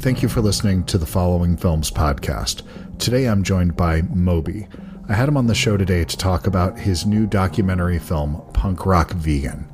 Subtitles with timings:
[0.00, 2.62] Thank you for listening to the Following Films podcast.
[2.98, 4.66] Today I'm joined by Moby.
[5.10, 8.86] I had him on the show today to talk about his new documentary film, Punk
[8.86, 9.70] Rock Vegan.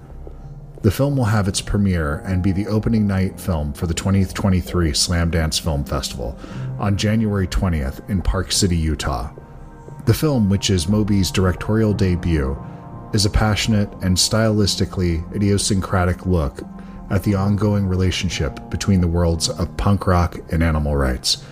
[0.82, 4.90] The film will have its premiere and be the opening night film for the 2023
[4.90, 6.36] Slamdance Film Festival
[6.80, 9.32] on January 20th in Park City, Utah.
[10.06, 12.58] The film, which is Moby's directorial debut,
[13.14, 16.62] is a passionate and stylistically idiosyncratic look
[17.10, 21.44] at the ongoing relationship between the worlds of punk rock and animal rights.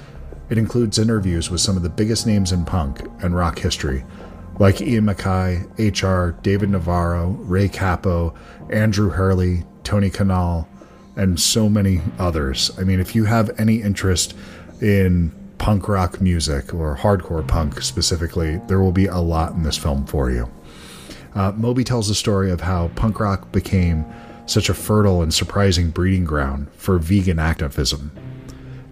[0.51, 4.05] It includes interviews with some of the biggest names in punk and rock history,
[4.59, 8.35] like Ian MacKaye, HR, David Navarro, Ray Cappo,
[8.71, 10.67] Andrew Hurley, Tony Kanal,
[11.17, 12.71] and so many others.
[12.79, 14.35] I mean, if you have any interest
[14.81, 19.79] in punk rock music or hardcore punk specifically, there will be a lot in this
[19.79, 20.51] film for you.
[21.35, 24.05] Uh, Moby tells the story of how punk rock became
[24.47, 28.13] such a fertile and surprising breeding ground for vegan activism.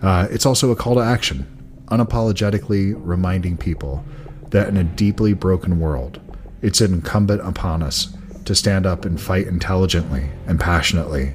[0.00, 1.46] Uh, it's also a call to action,
[1.86, 4.04] unapologetically reminding people
[4.50, 6.20] that in a deeply broken world,
[6.60, 11.34] it's incumbent upon us to stand up and fight intelligently and passionately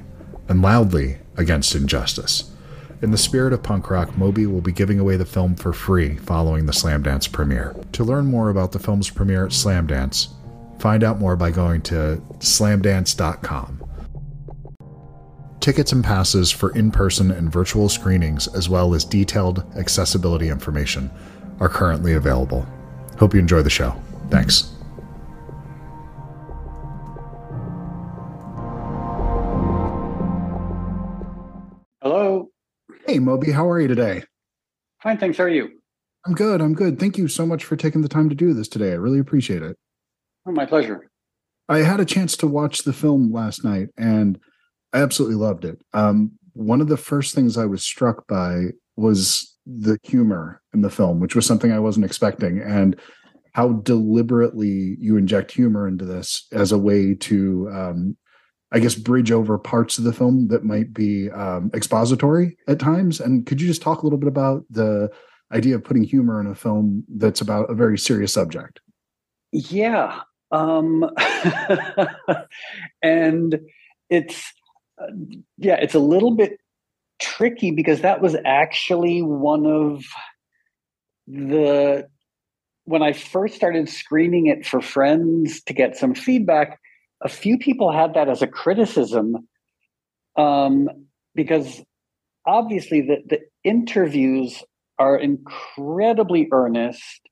[0.49, 2.51] and loudly against injustice.
[3.01, 6.17] In the spirit of punk rock, Moby will be giving away the film for free
[6.17, 7.75] following the Slamdance premiere.
[7.91, 10.29] To learn more about the film's premiere at Slamdance,
[10.79, 13.86] find out more by going to slamdance.com.
[15.59, 21.11] Tickets and passes for in person and virtual screenings, as well as detailed accessibility information,
[21.59, 22.65] are currently available.
[23.17, 23.95] Hope you enjoy the show.
[24.29, 24.73] Thanks.
[32.01, 32.49] Hello.
[33.05, 34.23] Hey, Moby, how are you today?
[35.01, 35.37] Fine, thanks.
[35.37, 35.69] How are you?
[36.25, 36.61] I'm good.
[36.61, 36.99] I'm good.
[36.99, 38.91] Thank you so much for taking the time to do this today.
[38.91, 39.75] I really appreciate it.
[40.45, 41.09] Oh, my pleasure.
[41.69, 44.39] I had a chance to watch the film last night and
[45.01, 45.79] absolutely loved it.
[45.93, 50.89] Um, one of the first things I was struck by was the humor in the
[50.89, 52.99] film, which was something I wasn't expecting, and
[53.53, 58.17] how deliberately you inject humor into this as a way to, um,
[58.71, 63.19] I guess, bridge over parts of the film that might be um, expository at times.
[63.19, 65.09] And could you just talk a little bit about the
[65.51, 68.79] idea of putting humor in a film that's about a very serious subject?
[69.51, 70.21] Yeah.
[70.51, 71.09] Um,
[73.01, 73.59] and
[74.09, 74.53] it's,
[75.57, 76.59] yeah, it's a little bit
[77.19, 80.03] tricky because that was actually one of
[81.27, 82.07] the
[82.85, 86.79] when I first started screening it for friends to get some feedback,
[87.21, 89.45] a few people had that as a criticism
[90.37, 90.87] um,
[91.35, 91.81] because
[92.45, 94.63] obviously the, the interviews
[94.97, 97.27] are incredibly earnest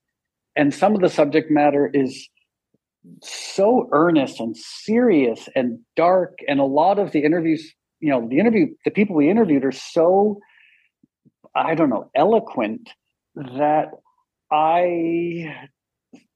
[0.56, 2.28] and some of the subject matter is
[3.22, 8.38] so earnest and serious and dark and a lot of the interviews you know the
[8.38, 10.38] interview the people we interviewed are so
[11.54, 12.90] i don't know eloquent
[13.34, 13.90] that
[14.50, 14.82] i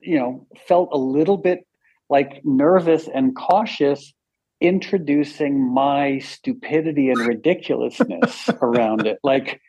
[0.00, 1.66] you know felt a little bit
[2.08, 4.12] like nervous and cautious
[4.60, 9.18] introducing my stupidity and ridiculousness around it.
[9.22, 9.60] Like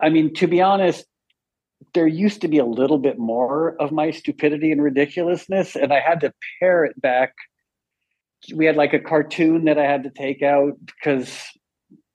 [0.00, 1.04] i mean to be honest
[1.94, 6.00] there used to be a little bit more of my stupidity and ridiculousness and i
[6.00, 7.32] had to pare it back.
[8.54, 11.42] We had like a cartoon that I had to take out because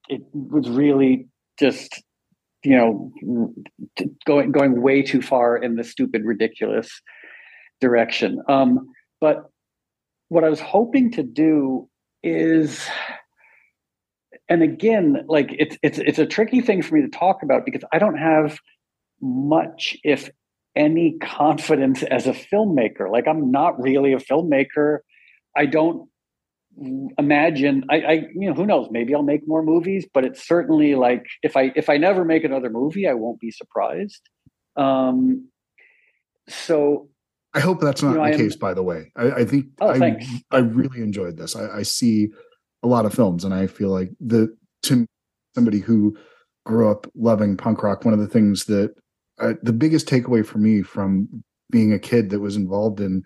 [0.07, 1.28] it was really
[1.59, 2.01] just
[2.63, 3.12] you know
[4.25, 6.90] going going way too far in the stupid ridiculous
[7.81, 8.41] direction.
[8.47, 8.88] Um,
[9.19, 9.50] but
[10.34, 11.88] what i was hoping to do
[12.24, 12.84] is
[14.50, 17.84] and again like it's it's it's a tricky thing for me to talk about because
[17.94, 18.57] i don't have
[19.23, 20.29] much if
[20.75, 23.09] any confidence as a filmmaker.
[23.09, 25.00] Like i'm not really a filmmaker.
[25.56, 26.09] I don't
[27.19, 28.88] imagine I, I you know who knows?
[28.91, 32.44] Maybe i'll make more movies but it's certainly like if i if i never make
[32.44, 34.22] another movie i won't be surprised.
[34.75, 35.50] Um
[36.50, 37.09] so
[37.53, 39.12] i hope that's not you know, the case by the way.
[39.16, 40.17] I, I think oh, I.
[40.51, 41.56] I really enjoyed this.
[41.56, 42.29] I, I see
[42.81, 44.53] a lot of films and i feel like the
[44.83, 45.06] to
[45.56, 46.18] somebody who
[46.65, 48.94] grew up loving punk rock one of the things that
[49.44, 53.24] uh, the biggest takeaway for me from being a kid that was involved in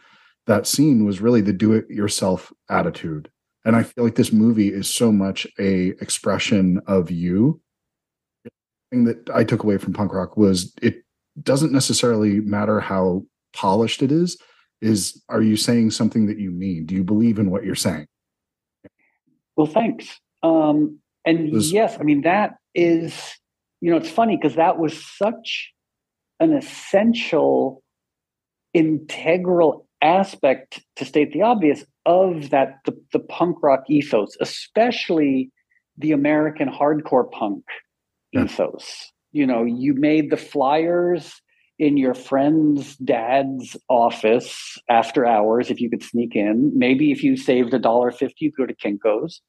[0.48, 3.30] that scene was really the do it yourself attitude.
[3.66, 7.62] And i feel like this movie is so much a expression of you.
[8.44, 8.50] The
[8.92, 11.04] thing that i took away from punk rock was it
[11.44, 13.24] doesn't necessarily matter how
[13.54, 14.38] polished it is
[14.81, 16.86] is are you saying something that you mean?
[16.86, 18.08] Do you believe in what you're saying?
[19.56, 20.20] Well thanks.
[20.42, 23.13] Um and was, yes i mean that is
[23.81, 25.74] you know it's funny because that was such
[26.39, 27.84] an essential
[28.74, 35.50] integral aspect to state the obvious of that the, the punk rock ethos especially
[35.98, 37.63] the american hardcore punk
[38.31, 38.45] yeah.
[38.45, 39.12] ethos.
[39.31, 41.42] You know, you made the flyers
[41.80, 46.72] in your friend's dad's office after hours if you could sneak in.
[46.78, 49.42] Maybe if you saved a dollar fifty, you'd go to Kinko's.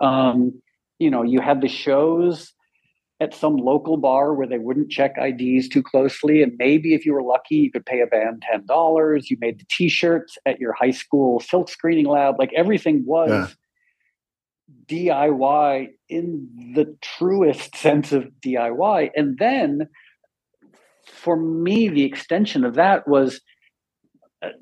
[0.00, 0.60] Um,
[0.98, 2.52] you know, you had the shows
[3.20, 6.42] at some local bar where they wouldn't check IDs too closely.
[6.42, 9.30] And maybe if you were lucky, you could pay a band $10.
[9.30, 12.38] You made the t shirts at your high school silk screening lab.
[12.38, 13.48] Like everything was yeah.
[15.14, 19.10] DIY in the truest sense of DIY.
[19.16, 19.88] And then
[21.06, 23.40] for me, the extension of that was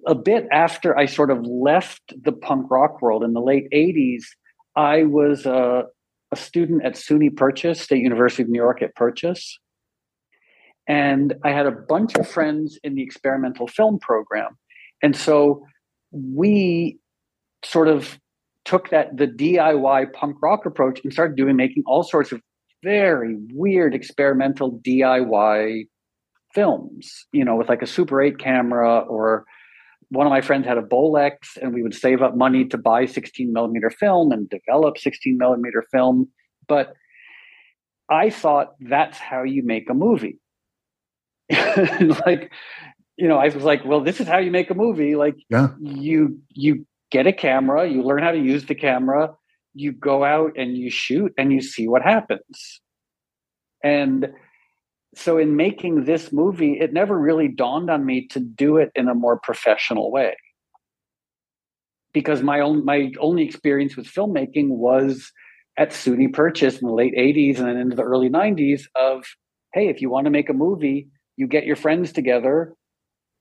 [0.06, 4.22] a bit after I sort of left the punk rock world in the late 80s.
[4.76, 5.84] I was a,
[6.34, 9.58] a student at SUNY Purchase, State University of New York at Purchase.
[10.88, 14.58] And I had a bunch of friends in the experimental film program.
[15.02, 15.64] And so
[16.10, 16.98] we
[17.64, 18.18] sort of
[18.64, 22.40] took that the DIY punk rock approach and started doing making all sorts of
[22.82, 25.86] very weird experimental DIY
[26.52, 29.44] films, you know, with like a Super 8 camera or
[30.14, 33.06] one of my friends had a Bolex and we would save up money to buy
[33.06, 36.28] 16 millimeter film and develop 16 millimeter film.
[36.66, 36.94] But
[38.10, 40.38] I thought that's how you make a movie.
[42.26, 42.52] like,
[43.16, 45.14] you know, I was like, well, this is how you make a movie.
[45.14, 45.68] Like yeah.
[45.80, 49.34] you you get a camera, you learn how to use the camera,
[49.74, 52.80] you go out and you shoot and you see what happens.
[53.82, 54.28] And
[55.16, 59.08] so in making this movie, it never really dawned on me to do it in
[59.08, 60.36] a more professional way.
[62.12, 65.32] Because my own my only experience with filmmaking was
[65.76, 69.24] at SUNY Purchase in the late 80s and then into the early 90s of,
[69.72, 72.74] hey, if you want to make a movie, you get your friends together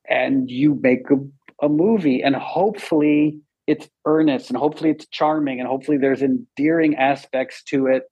[0.09, 2.23] and you make a, a movie.
[2.23, 8.03] And hopefully it's earnest and hopefully it's charming and hopefully there's endearing aspects to it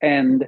[0.00, 0.46] and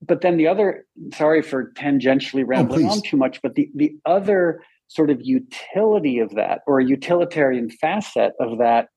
[0.00, 3.96] but then the other sorry for tangentially rambling oh, on too much but the the
[4.04, 8.88] other sort of utility of that or a utilitarian facet of that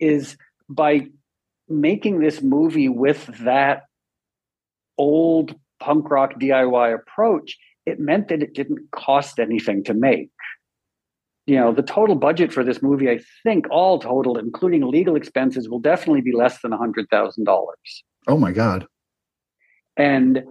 [0.00, 0.36] is
[0.68, 1.06] by
[1.68, 3.82] making this movie with that
[4.96, 10.30] old punk rock DIY approach it meant that it didn't cost anything to make.
[11.46, 15.68] You know the total budget for this movie i think all total including legal expenses
[15.68, 18.04] will definitely be less than a hundred thousand dollars.
[18.26, 18.86] Oh my god
[19.96, 20.42] and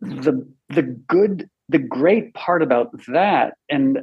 [0.00, 4.00] the the good the great part about that and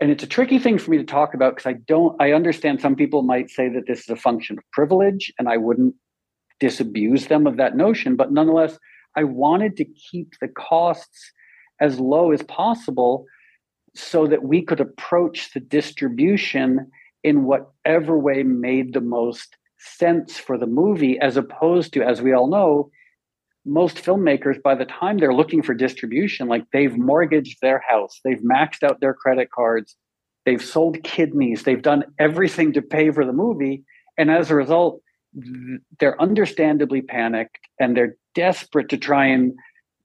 [0.00, 2.80] and it's a tricky thing for me to talk about because i don't i understand
[2.80, 5.94] some people might say that this is a function of privilege and i wouldn't
[6.58, 8.78] disabuse them of that notion but nonetheless
[9.16, 11.32] i wanted to keep the costs
[11.80, 13.26] as low as possible
[13.94, 16.90] so that we could approach the distribution
[17.24, 22.32] in whatever way made the most sense for the movie, as opposed to, as we
[22.32, 22.90] all know,
[23.64, 28.40] most filmmakers, by the time they're looking for distribution, like they've mortgaged their house, they've
[28.40, 29.96] maxed out their credit cards,
[30.46, 33.82] they've sold kidneys, they've done everything to pay for the movie.
[34.16, 35.00] And as a result,
[35.98, 39.52] they're understandably panicked and they're desperate to try and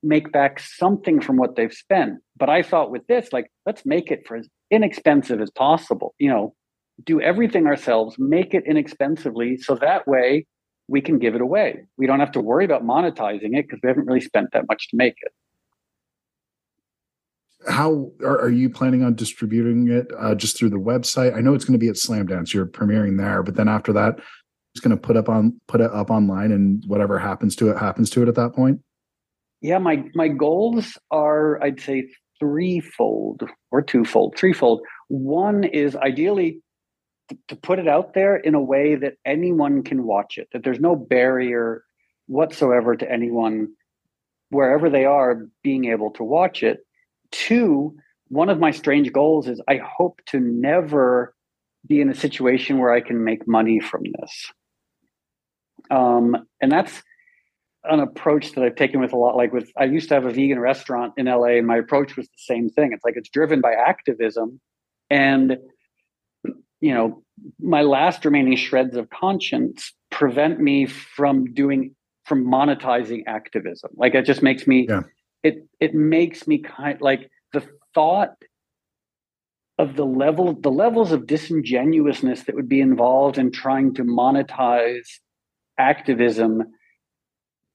[0.04, 2.20] make back something from what they've spent.
[2.38, 6.14] But I thought with this, like, let's make it for as inexpensive as possible.
[6.20, 6.56] You know,
[7.04, 10.46] do everything ourselves, make it inexpensively, so that way
[10.88, 11.86] we can give it away.
[11.98, 14.90] We don't have to worry about monetizing it because we haven't really spent that much
[14.90, 15.32] to make it.
[17.68, 20.12] How are, are you planning on distributing it?
[20.18, 21.36] Uh, just through the website?
[21.36, 22.54] I know it's going to be at Slamdance.
[22.54, 24.20] You're premiering there, but then after that,
[24.74, 27.78] it's going to put up on put it up online, and whatever happens to it
[27.78, 28.82] happens to it at that point.
[29.62, 34.82] Yeah, my my goals are I'd say threefold or twofold, threefold.
[35.08, 36.62] One is ideally
[37.48, 40.80] to, put it out there in a way that anyone can watch it, that there's
[40.80, 41.84] no barrier
[42.28, 43.70] whatsoever to anyone
[44.50, 46.86] wherever they are being able to watch it.
[47.32, 47.96] Two,
[48.28, 51.34] one of my strange goals is I hope to never
[51.88, 54.52] be in a situation where I can make money from this.
[55.92, 57.04] Um, and that's
[57.84, 59.36] an approach that I've taken with a lot.
[59.36, 62.28] Like with, I used to have a vegan restaurant in LA, and my approach was
[62.28, 62.92] the same thing.
[62.94, 64.60] It's like it's driven by activism,
[65.10, 65.58] and
[66.86, 67.24] you know,
[67.60, 73.90] my last remaining shreds of conscience prevent me from doing from monetizing activism.
[73.96, 75.02] Like it just makes me, yeah.
[75.42, 77.64] it it makes me kind like the
[77.96, 78.36] thought
[79.80, 85.08] of the level the levels of disingenuousness that would be involved in trying to monetize
[85.80, 86.64] activism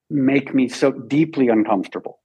[0.08, 2.20] make me so deeply uncomfortable.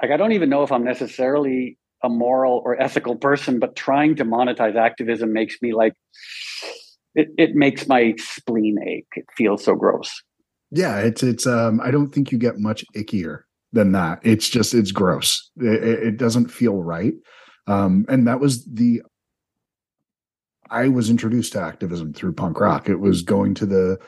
[0.00, 4.16] Like, I don't even know if I'm necessarily a moral or ethical person, but trying
[4.16, 5.94] to monetize activism makes me like,
[7.14, 9.08] it, it makes my spleen ache.
[9.16, 10.22] It feels so gross.
[10.70, 11.46] Yeah, it's it's.
[11.46, 13.40] Um, I don't think you get much ickier
[13.72, 14.20] than that.
[14.22, 15.50] It's just it's gross.
[15.56, 17.14] It, it doesn't feel right.
[17.66, 19.02] Um, and that was the.
[20.70, 22.90] I was introduced to activism through punk rock.
[22.90, 23.98] It was going to the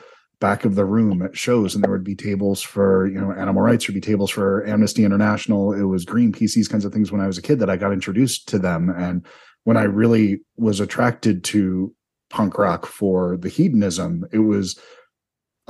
[0.41, 3.61] back of the room at shows and there would be tables for you know animal
[3.61, 7.21] rights there'd be tables for amnesty international it was greenpeace these kinds of things when
[7.21, 9.25] i was a kid that i got introduced to them and
[9.63, 11.93] when i really was attracted to
[12.29, 14.77] punk rock for the hedonism it was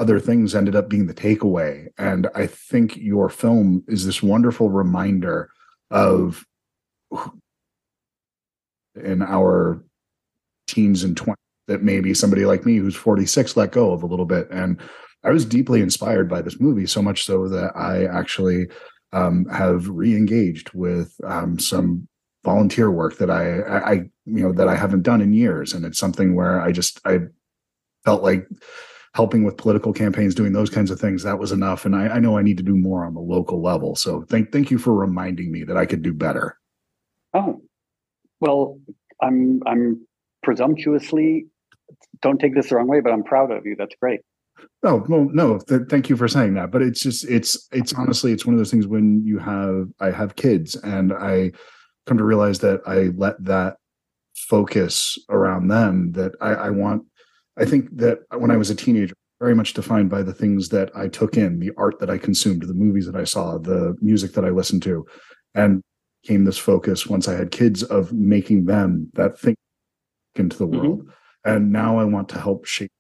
[0.02, 1.88] other things ended up being the takeaway.
[1.98, 5.52] And I think your film is this wonderful reminder
[5.92, 6.44] of
[8.96, 9.84] in our
[10.68, 11.36] teens and 20s
[11.72, 14.50] that maybe somebody like me who's 46 let go of a little bit.
[14.52, 14.80] And
[15.24, 18.68] I was deeply inspired by this movie, so much so that I actually
[19.14, 22.08] um, have re-engaged with um, some
[22.44, 23.94] volunteer work that I, I,
[24.26, 25.74] you know, that I haven't done in years.
[25.74, 27.20] And it's something where I just, I
[28.04, 28.48] felt like
[29.14, 31.86] helping with political campaigns, doing those kinds of things, that was enough.
[31.86, 33.96] And I, I know I need to do more on the local level.
[33.96, 36.58] So thank thank you for reminding me that I could do better.
[37.34, 37.62] Oh,
[38.40, 38.80] well,
[39.22, 40.08] I'm I'm
[40.44, 41.48] presumptuously
[42.22, 43.76] don't take this the wrong way, but I'm proud of you.
[43.78, 44.22] That's great.
[44.84, 45.60] Oh well, no.
[45.60, 46.72] Th- thank you for saying that.
[46.72, 50.12] But it's just it's it's honestly it's one of those things when you have I
[50.12, 51.52] have kids and I
[52.06, 53.78] come to realize that I let that
[54.36, 57.04] focus around them that I, I want
[57.58, 60.92] I think that when I was a teenager, very much defined by the things that
[60.96, 64.34] I took in, the art that I consumed, the movies that I saw, the music
[64.34, 65.06] that I listened to,
[65.56, 65.82] and
[66.24, 69.56] came this focus once I had kids of making them that thing
[70.36, 71.00] into the world.
[71.00, 71.10] Mm-hmm.
[71.44, 72.92] And now I want to help shape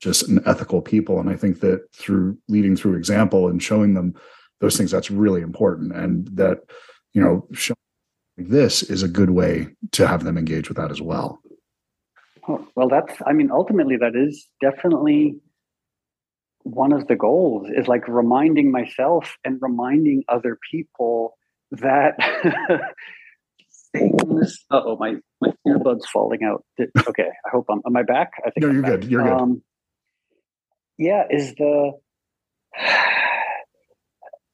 [0.00, 1.18] just an ethical people.
[1.20, 4.14] And I think that through leading through example and showing them
[4.60, 5.94] those things, that's really important.
[5.94, 6.58] And that,
[7.14, 7.76] you know, showing
[8.36, 11.40] this is a good way to have them engage with that as well.
[12.74, 15.40] Well, that's, I mean, ultimately, that is definitely
[16.62, 21.38] one of the goals is like reminding myself and reminding other people
[21.70, 22.16] that
[23.92, 24.64] things.
[24.70, 26.64] oh, my, my earbuds falling out.
[26.80, 28.32] Okay, I hope I'm, am I back?
[28.44, 29.04] I think no, you're good.
[29.04, 29.32] You're good.
[29.32, 29.62] Um,
[30.98, 31.92] yeah, is the,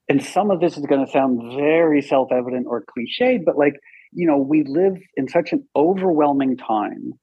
[0.08, 3.74] and some of this is going to sound very self evident or cliched, but like,
[4.12, 7.14] you know, we live in such an overwhelming time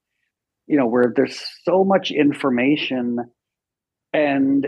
[0.70, 3.18] you know where there's so much information
[4.14, 4.68] and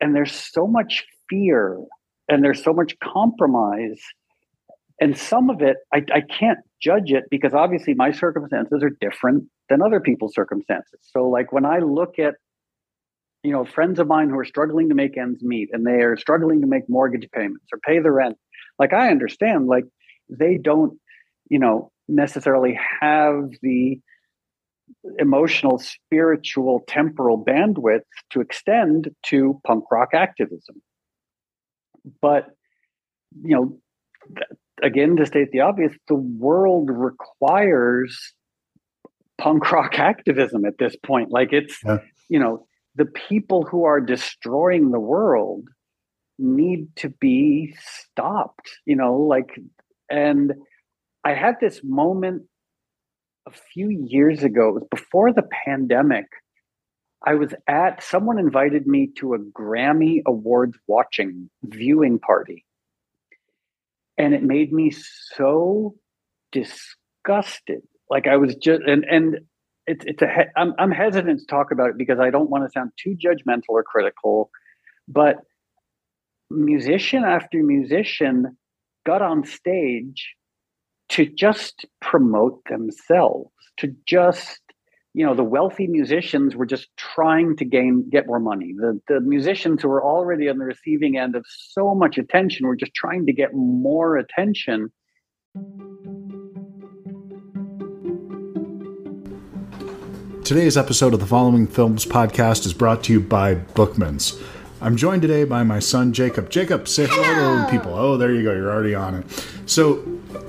[0.00, 1.80] and there's so much fear
[2.28, 3.98] and there's so much compromise
[5.00, 9.44] and some of it I, I can't judge it because obviously my circumstances are different
[9.68, 12.34] than other people's circumstances so like when i look at
[13.42, 16.16] you know friends of mine who are struggling to make ends meet and they are
[16.16, 18.36] struggling to make mortgage payments or pay the rent
[18.78, 19.84] like i understand like
[20.28, 20.98] they don't
[21.50, 24.00] you know necessarily have the
[25.18, 30.82] emotional, spiritual, temporal bandwidth to extend to punk rock activism.
[32.20, 32.46] But,
[33.42, 33.78] you know,
[34.82, 38.34] again, to state the obvious, the world requires
[39.38, 41.30] punk rock activism at this point.
[41.30, 41.98] Like it's, yeah.
[42.28, 45.68] you know, the people who are destroying the world
[46.38, 49.58] need to be stopped, you know, like,
[50.10, 50.52] and
[51.24, 52.42] I had this moment
[53.46, 56.26] a few years ago, it was before the pandemic.
[57.26, 62.64] I was at, someone invited me to a Grammy Awards watching viewing party.
[64.18, 65.94] And it made me so
[66.52, 67.82] disgusted.
[68.10, 69.38] Like I was just, and, and
[69.86, 72.70] it's, it's a, I'm, I'm hesitant to talk about it because I don't want to
[72.70, 74.50] sound too judgmental or critical,
[75.06, 75.36] but
[76.50, 78.56] musician after musician
[79.06, 80.34] got on stage
[81.10, 84.60] to just promote themselves, to just
[85.14, 89.20] you know the wealthy musicians were just trying to gain get more money the the
[89.20, 93.26] musicians who were already on the receiving end of so much attention were just trying
[93.26, 94.90] to get more attention
[100.44, 104.42] Today's episode of the Following Films podcast is brought to you by Bookmans.
[104.80, 106.48] I'm joined today by my son Jacob.
[106.48, 107.92] Jacob, say hello to the people.
[107.92, 108.54] Oh, there you go.
[108.54, 109.46] You're already on it.
[109.66, 110.02] So,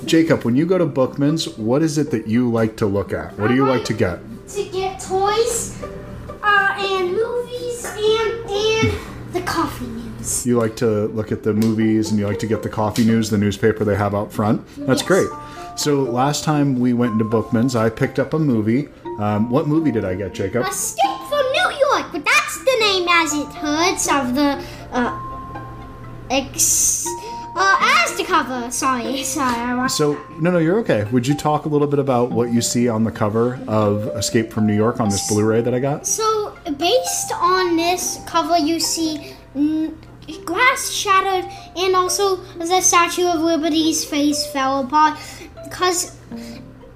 [0.06, 3.38] Jacob, when you go to Bookman's, what is it that you like to look at?
[3.38, 4.20] What do you like to get?
[4.56, 5.80] To get toys,
[6.42, 8.98] uh, and movies, and and
[9.32, 10.46] the coffee news.
[10.46, 13.30] You like to look at the movies, and you like to get the coffee news,
[13.30, 14.66] the newspaper they have out front.
[14.76, 15.08] That's yes.
[15.08, 15.30] great.
[15.76, 18.90] So last time we went into Bookman's, I picked up a movie.
[19.20, 20.66] Um, what movie did I get, Jacob?
[20.66, 25.62] Escape from New York, but that's the name as it hurts of the uh,
[26.32, 26.99] ex
[28.30, 28.72] cover.
[28.72, 29.90] Sorry, sorry.
[29.90, 31.06] So no, no, you're okay.
[31.12, 34.54] Would you talk a little bit about what you see on the cover of Escape
[34.54, 36.06] from New York on this Blu-ray that I got?
[36.06, 39.36] So based on this cover, you see
[40.46, 45.20] glass shattered, and also the Statue of Liberty's face fell apart.
[45.64, 46.18] Because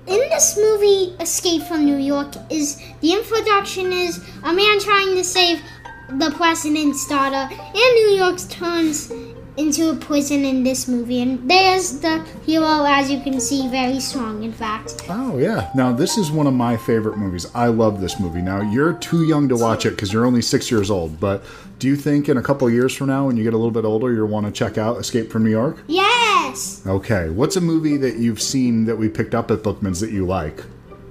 [0.06, 5.24] in this movie, Escape from New York, is the introduction is a man trying to
[5.24, 5.62] save
[6.10, 9.12] the president's daughter, and New York turns
[9.58, 11.22] into a prison in this movie.
[11.22, 15.04] And there's the hero, as you can see, very strong, in fact.
[15.10, 15.70] Oh, yeah.
[15.76, 17.46] Now, this is one of my favorite movies.
[17.54, 18.42] I love this movie.
[18.42, 21.44] Now, you're too young to watch it because you're only six years old, but
[21.80, 23.86] do you think in a couple years from now, when you get a little bit
[23.86, 25.84] older, you'll want to check out Escape from New York?
[25.88, 26.82] Yes!
[26.88, 27.30] Okay.
[27.30, 30.64] What's a movie that you've seen that we picked up at Bookman's that you like?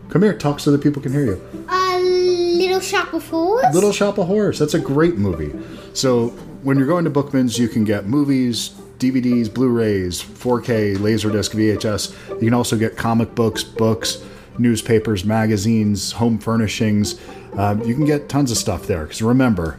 [0.09, 1.67] Come here, talk so that people can hear you.
[1.71, 3.75] A Little Shop of Horrors?
[3.75, 4.59] Little Shop of Horrors.
[4.59, 5.53] That's a great movie.
[5.95, 12.31] So when you're going to Bookman's, you can get movies, DVDs, Blu-rays, 4K, Laserdisc, VHS.
[12.41, 14.23] You can also get comic books, books,
[14.59, 17.21] newspapers, magazines, home furnishings.
[17.57, 19.05] Uh, you can get tons of stuff there.
[19.05, 19.79] Because remember,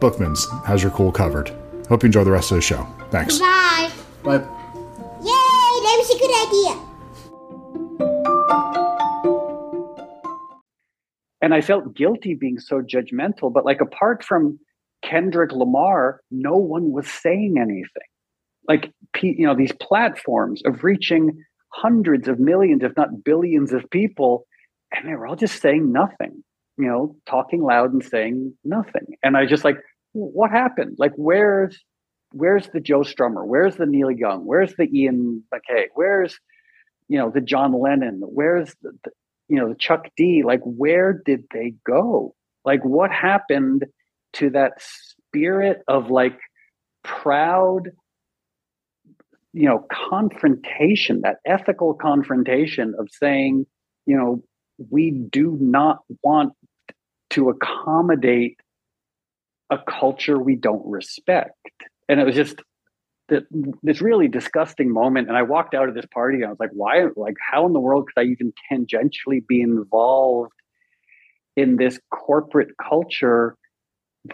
[0.00, 1.50] Bookman's has your cool covered.
[1.88, 2.86] Hope you enjoy the rest of the show.
[3.10, 3.38] Thanks.
[3.38, 3.90] Bye.
[4.22, 4.38] Bye.
[4.38, 5.80] Yay!
[5.82, 6.94] That was a good idea.
[11.44, 13.52] and I felt guilty being so judgmental.
[13.52, 14.58] But like apart from
[15.08, 18.08] Kendrick Lamar, no one was saying anything.
[18.66, 24.46] Like you know, these platforms of reaching hundreds of millions, if not billions, of people,
[24.92, 26.42] and they were all just saying nothing.
[26.76, 29.16] You know, talking loud and saying nothing.
[29.22, 29.76] And I just like,
[30.12, 30.96] what happened?
[30.98, 31.78] Like, where's
[32.32, 33.46] where's the Joe Strummer?
[33.46, 34.44] Where's the Neil Young?
[34.44, 35.88] Where's the Ian MacKaye?
[35.94, 36.38] Where's
[37.08, 38.20] you know the John Lennon?
[38.24, 39.10] Where's the, the
[39.48, 40.42] you know the Chuck D?
[40.44, 42.34] Like, where did they go?
[42.64, 43.84] Like, what happened
[44.34, 46.38] to that spirit of like
[47.02, 47.90] proud
[49.52, 53.66] you know confrontation that ethical confrontation of saying
[54.06, 54.42] you know
[54.90, 56.52] we do not want
[57.30, 58.58] to accommodate
[59.70, 61.52] a culture we don't respect.
[62.08, 62.56] And it was just
[63.28, 63.44] that
[63.82, 66.68] this really disgusting moment and i walked out of this party and i was like
[66.74, 70.52] why like how in the world could i even tangentially be involved
[71.56, 73.56] in this corporate culture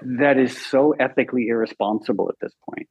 [0.02, 2.88] that is so ethically irresponsible at this point.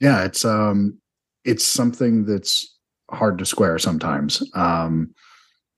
[0.00, 0.98] Yeah it's um
[1.44, 2.76] it's something that's
[3.10, 4.42] hard to square sometimes.
[4.54, 5.14] Um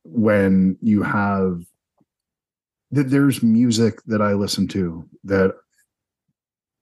[0.04, 1.60] when you have
[2.90, 5.54] that there's music that i listen to that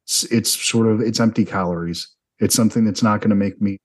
[0.05, 2.09] it's, it's sort of it's empty calories.
[2.39, 3.79] It's something that's not going to make me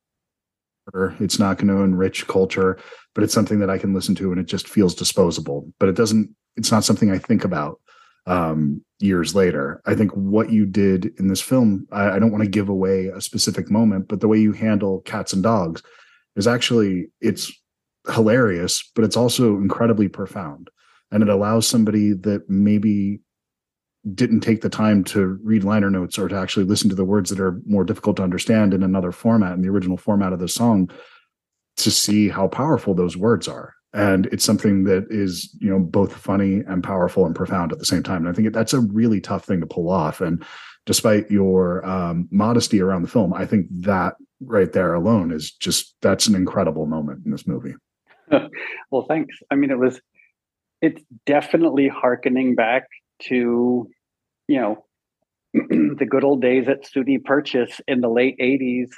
[1.20, 2.78] it's not going to enrich culture
[3.16, 5.72] but it's something that i can listen to and it just feels disposable.
[5.80, 7.80] But it doesn't it's not something i think about
[8.26, 9.82] um, years later.
[9.86, 13.08] I think what you did in this film, I, I don't want to give away
[13.08, 15.82] a specific moment, but the way you handle cats and dogs
[16.36, 17.52] is actually it's
[18.12, 20.70] hilarious, but it's also incredibly profound.
[21.12, 23.20] And it allows somebody that maybe
[24.16, 27.30] didn't take the time to read liner notes or to actually listen to the words
[27.30, 30.48] that are more difficult to understand in another format, in the original format of the
[30.48, 30.90] song,
[31.78, 36.16] to see how powerful those words are and it's something that is you know both
[36.16, 38.26] funny and powerful and profound at the same time.
[38.26, 40.22] And i think that's a really tough thing to pull off.
[40.22, 40.44] And
[40.86, 45.96] despite your um, modesty around the film i think that right there alone is just
[46.02, 47.76] that's an incredible moment in this movie.
[48.92, 49.38] Well thanks.
[49.50, 50.02] I mean it was
[50.82, 52.88] it's definitely harkening back
[53.24, 53.90] to
[54.48, 54.86] you know
[55.54, 58.90] the good old days at SUNY Purchase in the late 80s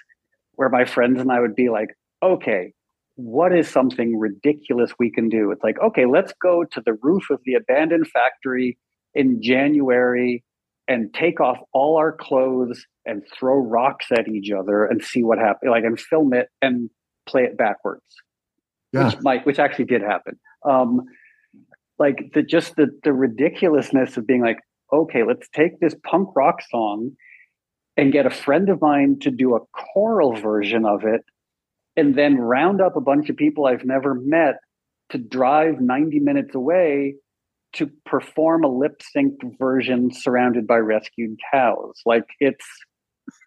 [0.55, 1.89] where my friends and i would be like
[2.21, 2.73] okay
[3.15, 5.51] what is something ridiculous we can do?
[5.51, 8.77] It's like, okay, let's go to the roof of the abandoned factory
[9.13, 10.43] in January
[10.87, 15.37] and take off all our clothes and throw rocks at each other and see what
[15.37, 16.89] happens, like, and film it and
[17.27, 18.03] play it backwards.
[18.91, 19.05] Yeah.
[19.05, 20.39] Which might, which actually did happen.
[20.67, 21.01] Um,
[21.99, 24.59] like the just the the ridiculousness of being like,
[24.91, 27.11] okay, let's take this punk rock song
[27.95, 31.21] and get a friend of mine to do a choral version of it
[31.95, 34.55] and then round up a bunch of people I've never met
[35.09, 37.15] to drive 90 minutes away
[37.73, 42.01] to perform a lip synced version surrounded by rescued cows.
[42.05, 42.65] Like it's,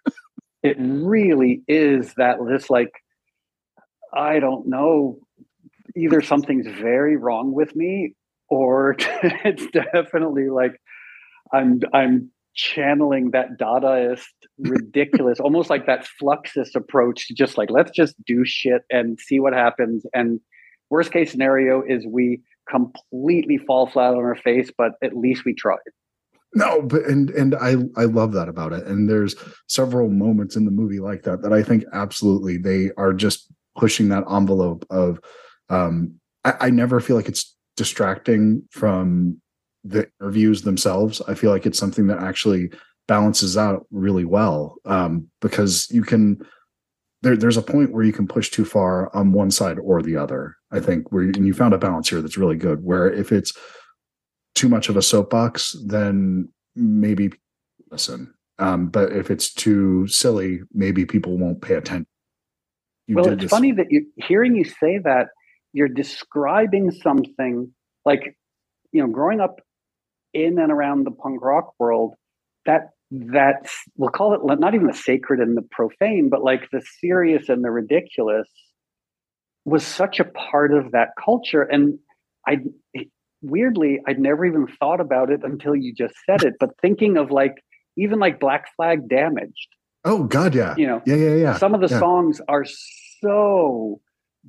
[0.63, 2.93] it really is that this, like,
[4.13, 5.19] I don't know,
[5.97, 8.15] either something's very wrong with me
[8.49, 10.81] or it's definitely like
[11.53, 14.25] I'm, I'm channeling that Dadaist,
[14.59, 19.39] ridiculous, almost like that Fluxus approach to just like, let's just do shit and see
[19.39, 20.05] what happens.
[20.13, 20.41] And
[20.91, 25.55] worst case scenario is we completely fall flat on our face, but at least we
[25.55, 25.79] tried.
[26.55, 28.87] No, but and and I I love that about it.
[28.87, 29.37] And there's
[29.69, 34.09] several moments in the movie like that that I think absolutely they are just pushing
[34.09, 35.21] that envelope of
[35.69, 36.15] um
[36.45, 39.41] I, I never feel like it's distracting from
[39.87, 41.21] the interviews themselves.
[41.29, 42.71] I feel like it's something that actually
[43.09, 46.45] balances out really well um, because you can
[47.23, 50.17] there, there's a point where you can push too far on one side or the
[50.17, 50.57] other.
[50.71, 52.85] I think where you, and you found a balance here that's really good.
[52.85, 53.53] Where if it's
[54.55, 57.33] too much of a soapbox, then maybe
[57.91, 58.33] listen.
[58.59, 62.07] Um, but if it's too silly, maybe people won't pay attention.
[63.07, 65.29] You well, it's this- funny that you hearing you say that
[65.73, 67.73] you're describing something
[68.05, 68.37] like
[68.93, 69.61] you know growing up
[70.45, 72.15] in and around the punk rock world
[72.67, 76.83] that that we'll call it not even the sacred and the profane, but like the
[77.01, 78.49] serious and the ridiculous
[79.65, 81.63] was such a part of that culture.
[81.63, 81.99] And
[82.47, 82.59] I
[83.43, 86.55] weirdly, I'd never even thought about it until you just said it.
[86.59, 87.55] But thinking of like
[87.97, 89.69] even like Black Flag Damaged.
[90.05, 90.75] Oh God, yeah.
[90.77, 91.59] You know, yeah, yeah, yeah.
[91.59, 91.99] Some of the yeah.
[91.99, 92.65] songs are
[93.21, 94.01] so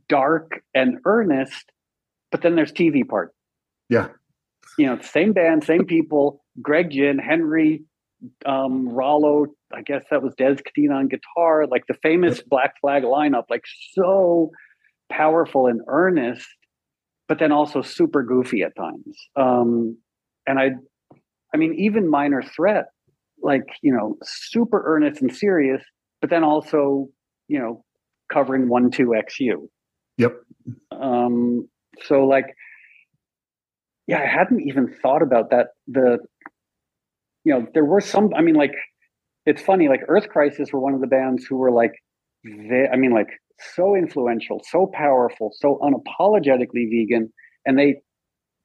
[0.09, 1.71] dark and earnest,
[2.31, 3.33] but then there's TV part.
[3.89, 4.09] Yeah.
[4.77, 7.83] You know, same band, same people, Greg Ginn, Henry,
[8.45, 13.03] um, Rollo, I guess that was Dez Cadena on guitar, like the famous Black Flag
[13.03, 13.63] lineup, like
[13.93, 14.51] so
[15.09, 16.47] powerful and earnest,
[17.27, 19.17] but then also super goofy at times.
[19.35, 19.97] Um,
[20.45, 20.71] and I,
[21.53, 22.85] I mean, even Minor Threat,
[23.41, 25.83] like you know, super earnest and serious,
[26.21, 27.09] but then also
[27.47, 27.83] you know,
[28.31, 29.67] covering 12XU.
[30.17, 30.41] Yep.
[30.91, 31.67] Um,
[32.03, 32.55] so like,
[34.07, 35.67] yeah, I hadn't even thought about that.
[35.87, 36.19] The
[37.47, 38.73] you know, there were some, I mean, like,
[39.45, 41.93] it's funny, like Earth Crisis were one of the bands who were like,
[42.43, 43.29] they, I mean, like,
[43.73, 47.31] so influential, so powerful, so unapologetically vegan.
[47.65, 48.01] And they,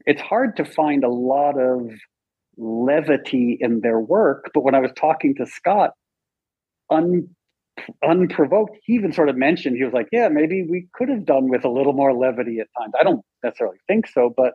[0.04, 1.92] it's hard to find a lot of
[2.56, 4.50] levity in their work.
[4.52, 5.90] But when I was talking to Scott,
[6.90, 7.28] un,
[8.04, 11.48] unprovoked, he even sort of mentioned, he was like, yeah, maybe we could have done
[11.48, 12.94] with a little more levity at times.
[12.98, 14.54] I don't necessarily think so, but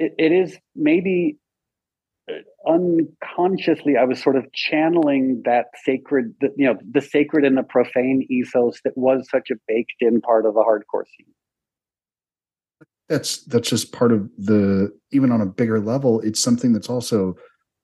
[0.00, 1.36] it, it is maybe
[2.28, 7.56] uh, unconsciously i was sort of channeling that sacred the, you know the sacred and
[7.56, 11.32] the profane ethos that was such a baked in part of the hardcore scene.
[13.08, 17.36] That's that's just part of the even on a bigger level it's something that's also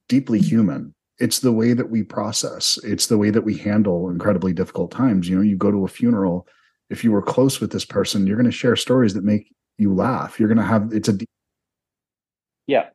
[0.09, 0.49] deeply mm-hmm.
[0.49, 0.95] human.
[1.19, 2.79] It's the way that we process.
[2.85, 5.29] It's the way that we handle incredibly difficult times.
[5.29, 6.47] You know you go to a funeral
[6.91, 9.93] if you were close with this person you're going to share stories that make you
[9.93, 10.39] laugh.
[10.39, 11.29] You're going to have it's a deep
[12.67, 12.89] yeah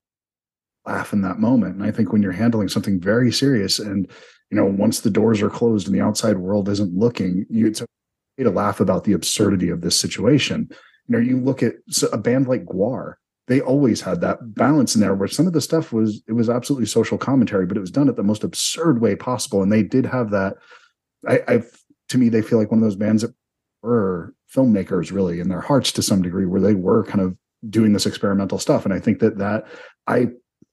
[0.86, 1.76] laugh in that moment.
[1.76, 4.10] And I think when you're handling something very serious and,
[4.50, 7.82] you know, once the doors are closed and the outside world isn't looking, you, it's
[7.82, 10.68] okay to laugh about the absurdity of this situation.
[11.08, 11.76] You know, you look at
[12.12, 13.16] a band like GWAR,
[13.48, 16.50] they always had that balance in there where some of the stuff was, it was
[16.50, 19.62] absolutely social commentary, but it was done at the most absurd way possible.
[19.62, 20.56] And they did have that.
[21.28, 21.64] I, I
[22.10, 23.34] to me, they feel like one of those bands that
[23.82, 27.38] were filmmakers really in their hearts to some degree, where they were kind of
[27.70, 28.86] doing this experimental stuff.
[28.86, 29.66] And I think that that
[30.08, 30.28] I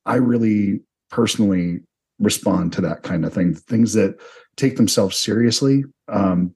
[0.06, 1.80] I really personally
[2.18, 3.54] respond to that kind of thing.
[3.54, 4.20] Things that
[4.56, 6.54] take themselves seriously, um,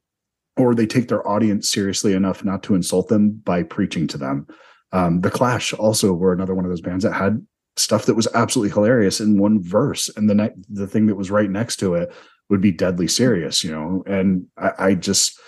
[0.56, 4.46] or they take their audience seriously enough not to insult them by preaching to them.
[4.92, 7.44] Um, the Clash also were another one of those bands that had
[7.76, 11.30] stuff that was absolutely hilarious in one verse, and the ne- the thing that was
[11.30, 12.12] right next to it
[12.50, 14.02] would be deadly serious, you know.
[14.06, 15.40] And I, I just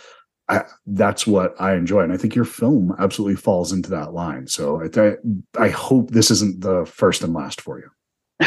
[0.48, 4.46] I, that's what I enjoy, and I think your film absolutely falls into that line.
[4.46, 5.16] So I,
[5.58, 8.46] I hope this isn't the first and last for you.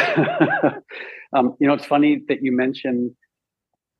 [1.32, 3.12] um, you know, it's funny that you mentioned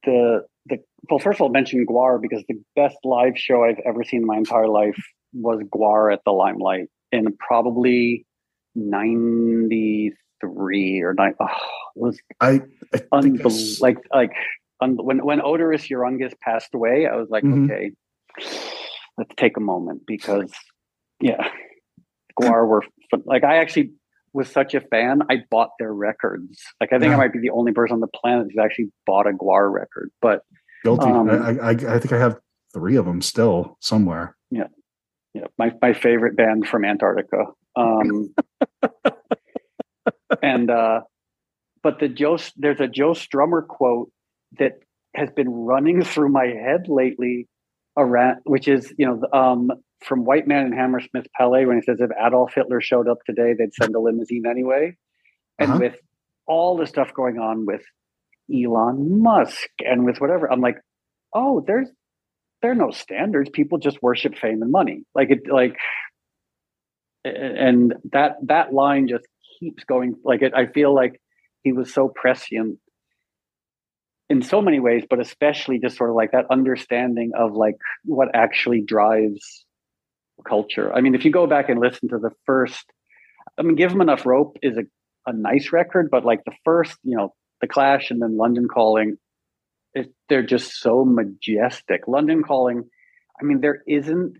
[0.04, 0.78] the the.
[1.10, 4.26] Well, first of all, mention GWAR because the best live show I've ever seen in
[4.26, 4.98] my entire life
[5.32, 8.24] was GWAR at the Limelight in probably
[8.76, 11.34] ninety three or nine.
[11.40, 12.60] Oh, it was I,
[12.94, 14.32] I unbel- like like
[14.80, 17.64] when when Oderus Urungus passed away, I was like, mm-hmm.
[17.64, 17.90] okay,
[19.16, 20.52] let's take a moment because
[21.20, 21.48] yeah,
[22.40, 22.84] GWAR were
[23.24, 23.92] like I actually
[24.32, 26.62] was such a fan, I bought their records.
[26.80, 27.14] Like I think yeah.
[27.14, 30.10] I might be the only person on the planet who's actually bought a GWAR record.
[30.20, 30.42] But
[30.84, 31.10] guilty.
[31.10, 32.38] Um, I, I, I think I have
[32.72, 34.36] three of them still somewhere.
[34.50, 34.68] Yeah,
[35.34, 35.46] yeah.
[35.58, 37.46] My my favorite band from Antarctica.
[37.76, 38.34] Um,
[40.42, 41.00] and uh,
[41.82, 44.10] but the Joe there's a Joe Strummer quote
[44.58, 44.80] that
[45.14, 47.48] has been running through my head lately
[47.96, 49.70] around, which is you know um,
[50.04, 53.54] from White Man in Hammersmith Palais when he says if Adolf Hitler showed up today,
[53.58, 54.96] they'd send a limousine anyway.
[55.58, 55.80] And uh-huh.
[55.80, 55.96] with
[56.46, 57.82] all the stuff going on with
[58.52, 60.78] Elon Musk and with whatever, I'm like,
[61.34, 61.88] oh, there's
[62.62, 63.50] there are no standards.
[63.50, 65.04] People just worship fame and money.
[65.14, 65.76] Like it, like,
[67.24, 69.26] and that that line just
[69.58, 70.14] keeps going.
[70.24, 71.20] Like it, I feel like
[71.62, 72.78] he was so prescient
[74.30, 78.28] in so many ways, but especially just sort of like that understanding of like what
[78.34, 79.64] actually drives
[80.46, 80.92] culture.
[80.92, 82.84] I mean, if you go back and listen to the first
[83.58, 84.84] I mean, Give Them Enough Rope is a,
[85.26, 89.18] a nice record, but like the first, you know, The Clash and then London Calling,
[89.94, 92.06] it, they're just so majestic.
[92.06, 92.88] London Calling,
[93.40, 94.36] I mean, there isn't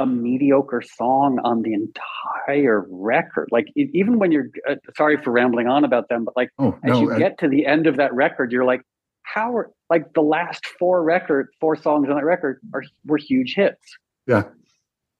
[0.00, 3.48] a mediocre song on the entire record.
[3.52, 6.90] Like even when you're uh, sorry for rambling on about them, but like Oh as
[6.92, 8.82] no, you I- get to the end of that record, you're like,
[9.22, 13.54] how are like the last four record, four songs on that record are were huge
[13.54, 13.96] hits.
[14.26, 14.44] Yeah.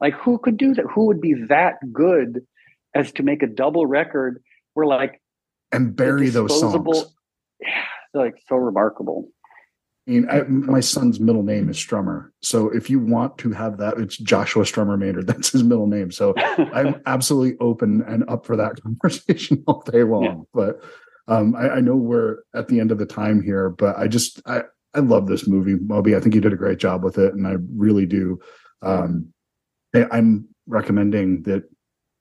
[0.00, 0.84] Like who could do that?
[0.94, 2.40] Who would be that good
[2.94, 4.42] as to make a double record
[4.74, 5.20] where like
[5.72, 7.04] and bury those songs.
[7.60, 7.68] Yeah,
[8.14, 9.28] like so remarkable.
[10.06, 13.78] I mean, I, my son's middle name is Strummer, so if you want to have
[13.78, 15.26] that, it's Joshua Strummer Maynard.
[15.28, 16.10] That's his middle name.
[16.10, 20.24] So I'm absolutely open and up for that conversation all day long.
[20.24, 20.34] Yeah.
[20.52, 20.82] But
[21.26, 24.42] um, I, I know we're at the end of the time here, but I just
[24.46, 24.62] I
[24.94, 26.14] I love this movie, Moby.
[26.14, 28.38] I think you did a great job with it, and I really do.
[28.82, 29.32] Um,
[29.94, 31.64] I- I'm recommending that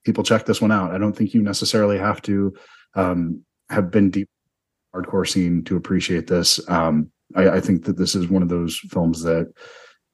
[0.05, 0.91] people check this one out.
[0.91, 2.53] I don't think you necessarily have to
[2.95, 4.29] um, have been deep
[4.95, 6.59] hardcore scene to appreciate this.
[6.69, 9.51] Um, I, I think that this is one of those films that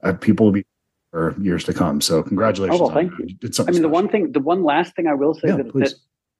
[0.03, 0.65] uh, people will be
[1.12, 2.01] for years to come.
[2.01, 2.79] So congratulations.
[2.79, 3.27] Oh, well, thank you.
[3.41, 5.73] It's I mean, the one thing, the one last thing I will say Yeah, that,
[5.73, 5.93] that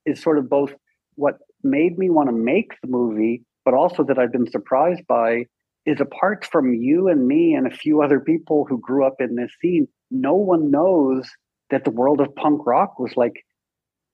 [0.06, 0.74] is sort of both
[1.16, 5.46] what made me want to make the movie, but also that I've been surprised by
[5.86, 9.36] is apart from you and me and a few other people who grew up in
[9.36, 11.28] this scene, no one knows
[11.72, 13.44] that the world of punk rock was like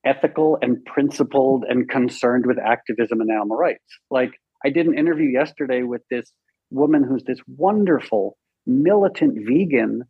[0.05, 3.83] ethical and principled and concerned with activism and animal rights.
[4.09, 4.31] Like
[4.63, 6.31] I did an interview yesterday with this
[6.69, 10.03] woman who's this wonderful militant vegan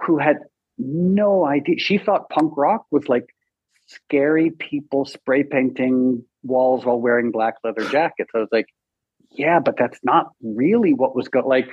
[0.00, 0.38] who had
[0.78, 1.78] no idea.
[1.78, 3.26] She thought punk rock was like
[3.86, 8.30] scary people spray painting walls while wearing black leather jackets.
[8.34, 8.66] I was like,
[9.30, 11.46] yeah, but that's not really what was going.
[11.46, 11.72] Like,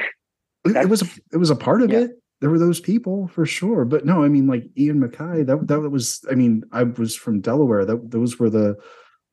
[0.65, 1.99] it, was a, it was a part of Yeah.
[2.01, 2.12] it.
[2.41, 5.45] There were those people for sure, but no, I mean like Ian MacKaye.
[5.45, 6.25] That that was.
[6.29, 7.86] I mean, I was from Delaware.
[7.86, 8.75] That those were the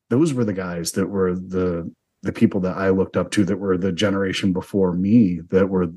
[0.09, 3.45] those were the guys that were the the people that I looked up to.
[3.45, 5.41] That were the generation before me.
[5.49, 5.87] That were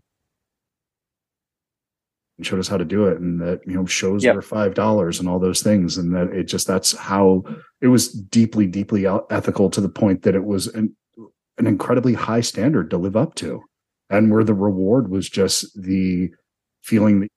[2.37, 4.35] and showed us how to do it, and that you know shows Yep.
[4.37, 7.45] were five dollars and all those things, and that it just that's how
[7.81, 10.95] it was deeply deeply ethical to the point that it was an
[11.59, 13.63] an incredibly high standard to live up to
[14.11, 16.31] and where the reward was just the
[16.83, 17.29] feeling that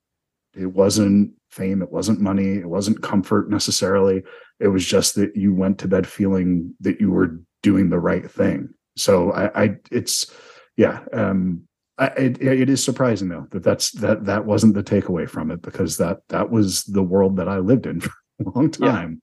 [0.56, 4.22] it wasn't fame it wasn't money it wasn't comfort necessarily
[4.58, 8.28] it was just that you went to bed feeling that you were doing the right
[8.30, 8.68] thing
[8.98, 10.32] so i, I it's
[10.76, 11.62] yeah um
[12.00, 15.62] I, it, it is surprising though that that's that that wasn't the takeaway from it
[15.62, 18.12] because that that was the world that i lived in for
[18.46, 19.22] a long time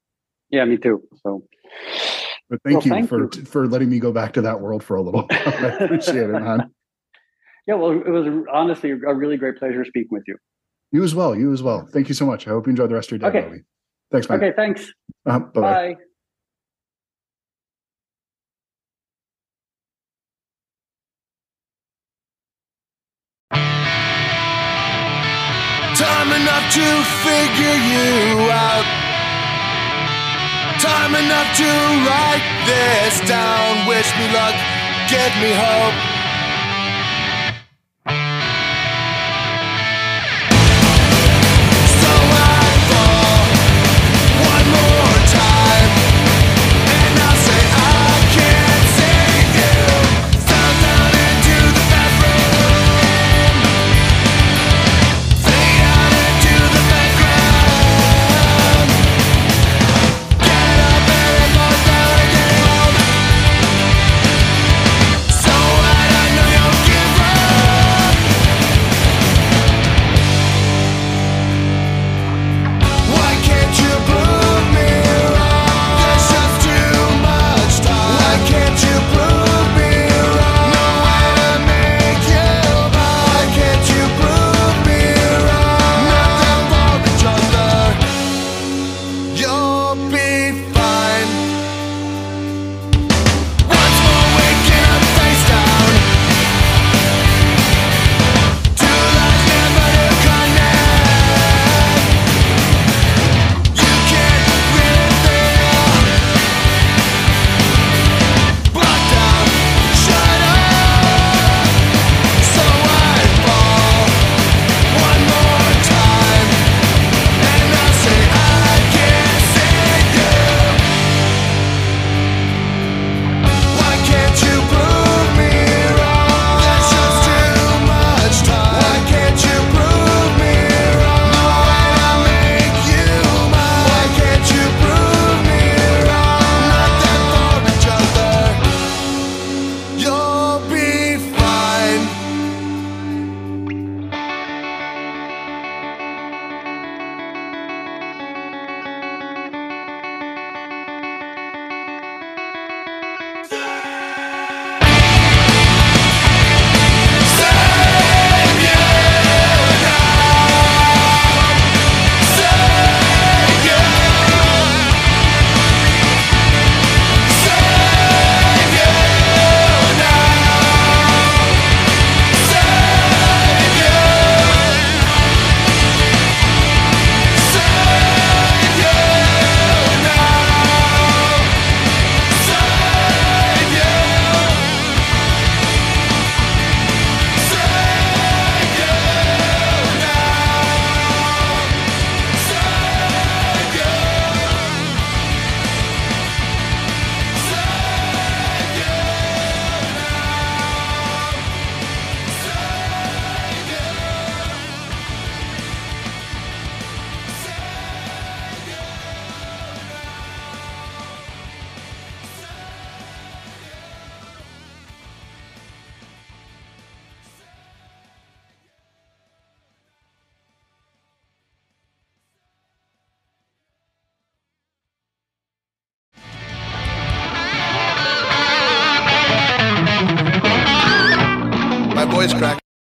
[0.52, 1.02] yeah, me too.
[1.24, 1.44] So,
[2.50, 3.46] but thank Well, you thank for you.
[3.46, 6.72] for letting me go back to that world for a little i appreciate it man
[7.68, 10.38] yeah, well, it was honestly a really great pleasure speaking with you.
[10.92, 11.36] You as well.
[11.36, 11.88] You as well.
[11.92, 12.48] Thank you so much.
[12.48, 13.48] I hope you enjoy the rest of your day, Okay.
[13.48, 13.62] Moby.
[14.12, 14.38] Thanks, man.
[14.44, 14.94] Okay, thanks.
[15.26, 15.40] Uh.
[15.40, 15.96] Bye.
[25.95, 26.88] Time enough to
[27.23, 28.84] figure you out.
[30.81, 31.71] Time enough to
[32.03, 33.88] write this down.
[33.88, 34.55] Wish me luck,
[35.08, 36.14] give me hope.